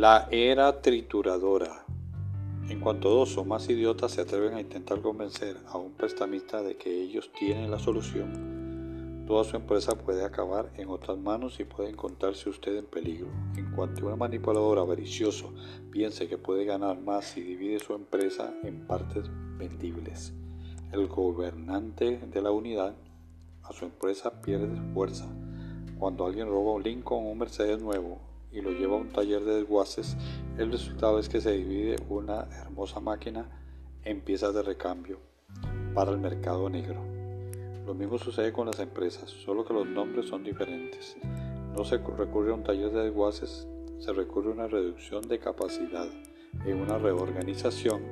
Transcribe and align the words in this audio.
La 0.00 0.28
era 0.30 0.80
trituradora. 0.80 1.84
En 2.70 2.80
cuanto 2.80 3.10
dos 3.10 3.36
o 3.36 3.44
más 3.44 3.68
idiotas 3.68 4.12
se 4.12 4.22
atreven 4.22 4.54
a 4.54 4.60
intentar 4.62 5.02
convencer 5.02 5.58
a 5.68 5.76
un 5.76 5.92
prestamista 5.92 6.62
de 6.62 6.78
que 6.78 7.02
ellos 7.02 7.30
tienen 7.38 7.70
la 7.70 7.78
solución, 7.78 9.26
toda 9.26 9.44
su 9.44 9.56
empresa 9.56 9.96
puede 9.96 10.24
acabar 10.24 10.70
en 10.78 10.88
otras 10.88 11.18
manos 11.18 11.60
y 11.60 11.64
puede 11.64 11.90
encontrarse 11.90 12.48
usted 12.48 12.78
en 12.78 12.86
peligro. 12.86 13.28
En 13.58 13.72
cuanto 13.72 14.06
un 14.06 14.18
manipulador 14.18 14.78
avaricioso 14.78 15.52
piense 15.90 16.28
que 16.28 16.38
puede 16.38 16.64
ganar 16.64 16.98
más 16.98 17.36
y 17.36 17.42
divide 17.42 17.78
su 17.78 17.92
empresa 17.92 18.54
en 18.62 18.86
partes 18.86 19.26
vendibles, 19.58 20.32
el 20.92 21.08
gobernante 21.08 22.16
de 22.16 22.40
la 22.40 22.52
unidad 22.52 22.94
a 23.64 23.72
su 23.74 23.84
empresa 23.84 24.40
pierde 24.40 24.80
fuerza. 24.94 25.28
Cuando 25.98 26.24
alguien 26.24 26.48
roba 26.48 26.72
un 26.72 26.84
Lincoln 26.84 27.26
o 27.26 27.28
un 27.32 27.36
Mercedes 27.36 27.82
nuevo 27.82 28.29
y 28.52 28.60
lo 28.60 28.70
lleva 28.70 28.94
a 28.94 29.00
un 29.00 29.10
taller 29.10 29.44
de 29.44 29.56
desguaces, 29.56 30.16
el 30.58 30.72
resultado 30.72 31.18
es 31.18 31.28
que 31.28 31.40
se 31.40 31.52
divide 31.52 31.96
una 32.08 32.48
hermosa 32.62 33.00
máquina 33.00 33.48
en 34.04 34.20
piezas 34.20 34.54
de 34.54 34.62
recambio 34.62 35.18
para 35.94 36.10
el 36.10 36.18
mercado 36.18 36.68
negro. 36.68 37.00
Lo 37.86 37.94
mismo 37.94 38.18
sucede 38.18 38.52
con 38.52 38.66
las 38.66 38.78
empresas, 38.78 39.30
solo 39.30 39.64
que 39.64 39.74
los 39.74 39.86
nombres 39.86 40.26
son 40.26 40.44
diferentes. 40.44 41.16
No 41.76 41.84
se 41.84 41.98
recurre 41.98 42.50
a 42.50 42.54
un 42.54 42.64
taller 42.64 42.90
de 42.90 43.04
desguaces, 43.04 43.66
se 43.98 44.12
recurre 44.12 44.50
a 44.50 44.54
una 44.54 44.68
reducción 44.68 45.26
de 45.28 45.38
capacidad 45.38 46.06
y 46.66 46.72
una 46.72 46.98
reorganización 46.98 48.02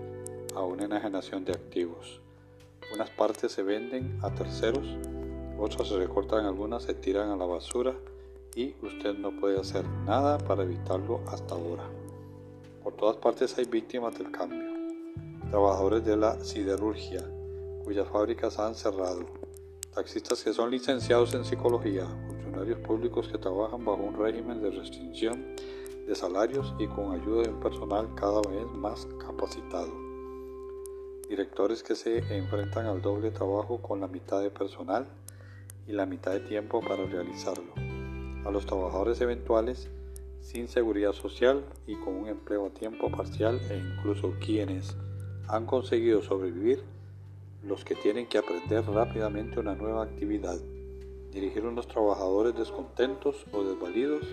a 0.55 0.62
una 0.62 0.84
enajenación 0.84 1.45
de 1.45 1.52
activos. 1.52 2.20
Unas 2.95 3.11
partes 3.11 3.52
se 3.52 3.62
venden 3.62 4.19
a 4.23 4.34
terceros, 4.34 4.86
otras 5.59 5.89
se 5.89 5.98
recortan, 5.98 6.47
algunas 6.47 6.84
se 6.84 6.94
tiran 6.94 7.31
a 7.31 7.36
la 7.36 7.44
basura 7.44 7.94
y 8.59 8.75
usted 8.83 9.17
no 9.17 9.31
puede 9.31 9.61
hacer 9.61 9.84
nada 10.05 10.37
para 10.37 10.64
evitarlo 10.64 11.20
hasta 11.28 11.55
ahora. 11.55 11.84
Por 12.83 12.92
todas 12.95 13.17
partes 13.19 13.56
hay 13.56 13.67
víctimas 13.67 14.19
del 14.19 14.33
cambio. 14.33 14.67
Trabajadores 15.48 16.05
de 16.05 16.17
la 16.17 16.42
siderurgia, 16.42 17.23
cuyas 17.84 18.09
fábricas 18.09 18.59
han 18.59 18.75
cerrado. 18.75 19.27
Taxistas 19.95 20.42
que 20.42 20.53
son 20.53 20.73
licenciados 20.73 21.34
en 21.34 21.45
psicología, 21.45 22.05
funcionarios 22.27 22.81
públicos 22.81 23.28
que 23.28 23.39
trabajan 23.39 23.84
bajo 23.84 24.03
un 24.03 24.17
régimen 24.17 24.61
de 24.61 24.72
restricción 24.72 25.55
de 26.09 26.15
salarios 26.17 26.75
y 26.81 26.89
con 26.89 27.12
ayuda 27.12 27.43
de 27.43 27.50
un 27.50 27.61
personal 27.61 28.12
cada 28.17 28.41
vez 28.41 28.67
más 28.75 29.06
capacitado. 29.25 29.93
Directores 31.28 31.84
que 31.84 31.95
se 31.95 32.19
enfrentan 32.37 32.87
al 32.87 33.03
doble 33.03 33.31
trabajo 33.31 33.81
con 33.81 34.00
la 34.00 34.09
mitad 34.09 34.43
de 34.43 34.50
personal 34.50 35.06
y 35.87 35.93
la 35.93 36.06
mitad 36.06 36.33
de 36.33 36.41
tiempo 36.41 36.81
para 36.81 37.05
realizarlo 37.06 37.88
a 38.48 38.50
los 38.50 38.64
trabajadores 38.64 39.20
eventuales 39.20 39.91
sin 40.41 40.68
seguridad 40.68 41.12
social 41.12 41.62
y 41.86 41.96
con 41.96 42.14
un 42.14 42.28
empleo 42.28 42.66
a 42.66 42.70
tiempo 42.70 43.10
parcial 43.10 43.60
e 43.70 43.77
incluso 43.77 44.32
quienes 44.41 44.96
han 45.48 45.66
conseguido 45.66 46.22
sobrevivir, 46.22 46.82
los 47.62 47.84
que 47.84 47.94
tienen 47.94 48.26
que 48.26 48.38
aprender 48.38 48.86
rápidamente 48.86 49.60
una 49.60 49.74
nueva 49.74 50.04
actividad, 50.04 50.58
dirigir 51.30 51.66
unos 51.66 51.88
trabajadores 51.88 52.54
descontentos 52.54 53.44
o 53.52 53.64
desvalidos 53.64 54.24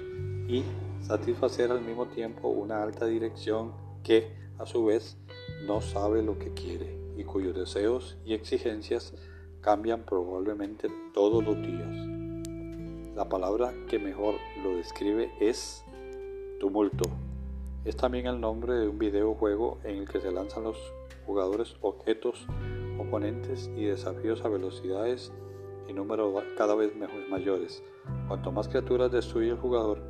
y 0.47 0.63
satisfacer 1.02 1.71
al 1.71 1.81
mismo 1.81 2.05
tiempo 2.05 2.47
una 2.47 2.81
alta 2.83 3.08
dirección 3.08 3.73
que, 4.02 4.31
a 4.58 4.66
su 4.66 4.86
vez, 4.86 5.17
no 5.66 5.81
sabe 5.81 6.23
lo 6.23 6.39
que 6.39 6.53
quiere 6.53 6.97
y 7.17 7.25
cuyos 7.25 7.55
deseos 7.55 8.17
y 8.23 8.33
exigencias 8.33 9.13
cambian 9.59 10.03
probablemente 10.05 10.88
todos 11.13 11.43
los 11.43 11.61
días. 11.61 12.14
La 13.16 13.30
palabra 13.30 13.73
que 13.88 13.97
mejor 13.97 14.35
lo 14.61 14.75
describe 14.75 15.31
es 15.39 15.85
tumulto. 16.59 17.05
Es 17.86 17.95
también 17.95 18.27
el 18.27 18.42
nombre 18.42 18.73
de 18.73 18.89
un 18.89 18.99
videojuego 18.99 19.80
en 19.86 19.99
el 19.99 20.09
que 20.09 20.20
se 20.20 20.33
lanzan 20.33 20.65
los 20.65 20.77
jugadores 21.25 21.77
objetos, 21.80 22.45
oponentes 22.99 23.71
y 23.77 23.86
desafíos 23.86 24.43
a 24.43 24.49
velocidades 24.49 25.31
y 25.87 25.93
números 25.93 26.43
cada 26.58 26.75
vez 26.75 26.92
mayores. 27.30 27.81
Cuanto 28.27 28.52
más 28.52 28.67
criaturas 28.67 29.14
destruye 29.14 29.52
el 29.52 29.59
jugador, 29.59 30.02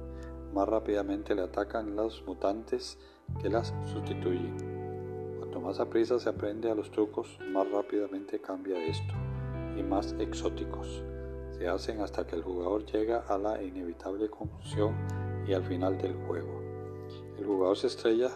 más 0.51 0.67
rápidamente 0.67 1.35
le 1.35 1.43
atacan 1.43 1.95
los 1.95 2.23
mutantes 2.25 2.97
que 3.39 3.49
las 3.49 3.71
sustituyen. 3.85 5.37
Cuanto 5.37 5.61
más 5.61 5.79
a 5.79 5.87
prisa 5.91 6.17
se 6.17 6.29
aprende 6.29 6.71
a 6.71 6.75
los 6.75 6.89
trucos, 6.89 7.37
más 7.51 7.69
rápidamente 7.69 8.41
cambia 8.41 8.83
esto 8.83 9.13
y 9.77 9.83
más 9.83 10.15
exóticos 10.17 11.03
se 11.57 11.67
hacen 11.69 12.01
hasta 12.01 12.27
que 12.27 12.35
el 12.35 12.43
jugador 12.43 12.85
llega 12.85 13.19
a 13.19 13.37
la 13.37 13.63
inevitable 13.63 14.29
conclusión 14.29 14.93
y 15.47 15.53
al 15.53 15.63
final 15.63 15.97
del 15.97 16.13
juego. 16.27 16.61
El 17.37 17.45
jugador 17.45 17.77
se 17.77 17.87
estrella, 17.87 18.29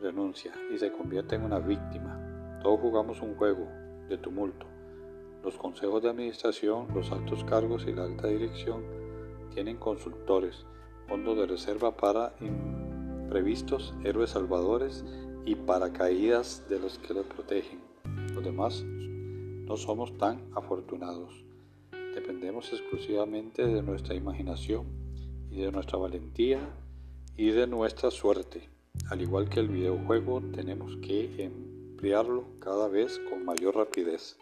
renuncia 0.00 0.52
y 0.72 0.78
se 0.78 0.90
convierte 0.90 1.36
en 1.36 1.44
una 1.44 1.58
víctima. 1.58 2.58
Todos 2.62 2.80
jugamos 2.80 3.20
un 3.20 3.34
juego 3.36 3.66
de 4.08 4.16
tumulto. 4.16 4.66
Los 5.44 5.56
consejos 5.58 6.02
de 6.02 6.10
administración, 6.10 6.88
los 6.94 7.12
altos 7.12 7.44
cargos 7.44 7.86
y 7.86 7.92
la 7.92 8.04
alta 8.04 8.28
dirección 8.28 8.84
tienen 9.52 9.76
consultores, 9.76 10.64
fondos 11.08 11.36
de 11.36 11.46
reserva 11.46 11.96
para 11.96 12.34
imprevistos, 12.40 13.94
héroes 14.02 14.30
salvadores 14.30 15.04
y 15.44 15.54
paracaídas 15.54 16.64
de 16.68 16.80
los 16.80 16.98
que 16.98 17.14
los 17.14 17.26
protegen. 17.26 17.80
Los 18.34 18.42
demás 18.42 18.82
no 18.84 19.76
somos 19.76 20.16
tan 20.16 20.50
afortunados. 20.54 21.45
Dependemos 22.26 22.72
exclusivamente 22.72 23.64
de 23.64 23.82
nuestra 23.82 24.16
imaginación 24.16 24.88
y 25.48 25.60
de 25.60 25.70
nuestra 25.70 25.96
valentía 25.96 26.58
y 27.36 27.50
de 27.50 27.68
nuestra 27.68 28.10
suerte. 28.10 28.68
Al 29.10 29.22
igual 29.22 29.48
que 29.48 29.60
el 29.60 29.68
videojuego, 29.68 30.42
tenemos 30.52 30.96
que 30.96 31.44
emplearlo 31.44 32.48
cada 32.58 32.88
vez 32.88 33.20
con 33.30 33.44
mayor 33.44 33.76
rapidez. 33.76 34.36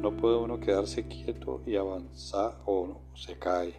No 0.00 0.16
puede 0.16 0.38
uno 0.38 0.60
quedarse 0.60 1.06
quieto 1.08 1.60
y 1.66 1.76
avanzar 1.76 2.62
o 2.64 3.02
se 3.16 3.38
cae. 3.38 3.74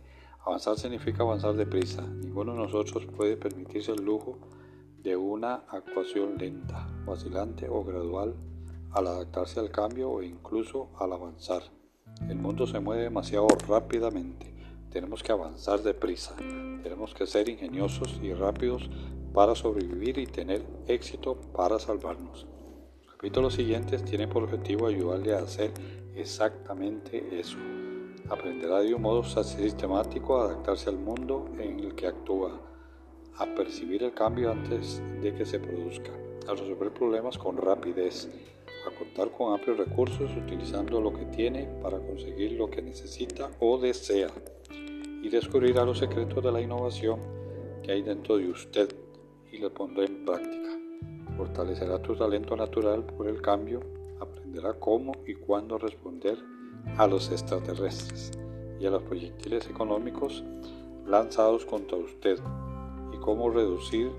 Avanzar 0.45 0.77
significa 0.77 1.23
avanzar 1.23 1.55
deprisa. 1.55 2.05
Ninguno 2.05 2.53
de 2.53 2.59
nosotros 2.59 3.07
puede 3.07 3.37
permitirse 3.37 3.91
el 3.91 4.05
lujo 4.05 4.37
de 5.01 5.17
una 5.17 5.63
actuación 5.67 6.37
lenta, 6.37 6.87
vacilante 7.07 7.67
o 7.67 7.83
gradual 7.83 8.35
al 8.91 9.07
adaptarse 9.07 9.59
al 9.59 9.71
cambio 9.71 10.11
o 10.11 10.21
incluso 10.21 10.91
al 10.99 11.13
avanzar. 11.13 11.63
El 12.29 12.37
mundo 12.37 12.67
se 12.67 12.79
mueve 12.79 13.03
demasiado 13.03 13.47
rápidamente. 13.67 14.53
Tenemos 14.89 15.23
que 15.23 15.31
avanzar 15.31 15.81
deprisa. 15.81 16.35
Tenemos 16.37 17.13
que 17.13 17.25
ser 17.25 17.49
ingeniosos 17.49 18.19
y 18.21 18.33
rápidos 18.33 18.89
para 19.33 19.55
sobrevivir 19.55 20.19
y 20.19 20.27
tener 20.27 20.63
éxito 20.87 21.35
para 21.55 21.79
salvarnos. 21.79 22.45
Los 23.03 23.15
capítulos 23.15 23.55
siguientes 23.55 24.05
tienen 24.05 24.29
por 24.29 24.43
objetivo 24.43 24.87
ayudarle 24.87 25.33
a 25.33 25.39
hacer 25.39 25.71
exactamente 26.15 27.39
eso. 27.39 27.57
Aprenderá 28.29 28.79
de 28.79 28.93
un 28.93 29.01
modo 29.01 29.23
sistemático 29.23 30.39
a 30.39 30.45
adaptarse 30.45 30.89
al 30.89 30.97
mundo 30.97 31.49
en 31.59 31.79
el 31.79 31.95
que 31.95 32.07
actúa, 32.07 32.61
a 33.37 33.45
percibir 33.55 34.03
el 34.03 34.13
cambio 34.13 34.51
antes 34.51 35.01
de 35.21 35.33
que 35.33 35.45
se 35.45 35.59
produzca, 35.59 36.11
a 36.47 36.51
resolver 36.51 36.93
problemas 36.93 37.37
con 37.37 37.57
rapidez, 37.57 38.29
a 38.85 38.91
contar 38.91 39.31
con 39.31 39.53
amplios 39.53 39.77
recursos 39.77 40.31
utilizando 40.35 40.99
lo 40.99 41.13
que 41.13 41.25
tiene 41.25 41.65
para 41.81 41.99
conseguir 41.99 42.53
lo 42.53 42.69
que 42.69 42.81
necesita 42.81 43.49
o 43.59 43.77
desea 43.77 44.29
y 45.21 45.29
descubrirá 45.29 45.85
los 45.85 45.99
secretos 45.99 46.43
de 46.43 46.51
la 46.51 46.61
innovación 46.61 47.19
que 47.81 47.91
hay 47.91 48.01
dentro 48.01 48.37
de 48.37 48.49
usted 48.49 48.93
y 49.51 49.57
lo 49.57 49.73
pondrá 49.73 50.05
en 50.05 50.25
práctica. 50.25 50.69
Fortalecerá 51.37 52.01
tu 52.01 52.15
talento 52.15 52.55
natural 52.55 53.05
por 53.05 53.27
el 53.27 53.41
cambio, 53.41 53.79
aprenderá 54.19 54.73
cómo 54.73 55.13
y 55.25 55.35
cuándo 55.35 55.77
responder 55.77 56.37
a 56.97 57.07
los 57.07 57.31
extraterrestres 57.31 58.31
y 58.79 58.85
a 58.85 58.89
los 58.89 59.03
proyectiles 59.03 59.67
económicos 59.69 60.43
lanzados 61.07 61.65
contra 61.65 61.97
usted 61.97 62.37
y 63.13 63.17
cómo 63.17 63.49
reducir 63.49 64.11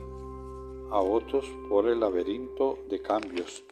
a 0.90 1.00
otros 1.00 1.44
por 1.69 1.88
el 1.88 2.00
laberinto 2.00 2.78
de 2.88 3.00
cambios 3.00 3.64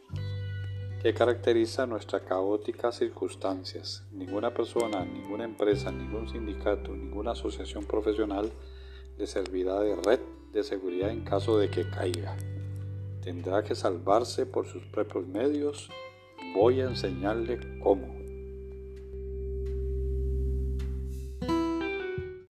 que 1.03 1.13
caracteriza 1.13 1.85
nuestras 1.85 2.21
caóticas 2.21 2.95
circunstancias. 2.95 4.05
Ninguna 4.13 4.53
persona, 4.53 5.03
ninguna 5.03 5.43
empresa, 5.43 5.91
ningún 5.91 6.29
sindicato, 6.29 6.95
ninguna 6.95 7.31
asociación 7.31 7.83
profesional 7.83 8.49
le 9.17 9.27
servirá 9.27 9.81
de 9.81 9.97
red 9.97 10.21
de 10.53 10.63
seguridad 10.63 11.09
en 11.09 11.25
caso 11.25 11.57
de 11.57 11.69
que 11.69 11.89
caiga. 11.89 12.37
Tendrá 13.21 13.65
que 13.65 13.75
salvarse 13.75 14.45
por 14.45 14.65
sus 14.65 14.85
propios 14.85 15.27
medios. 15.27 15.89
Voy 16.55 16.79
a 16.79 16.85
enseñarle 16.85 17.59
cómo. 17.81 18.12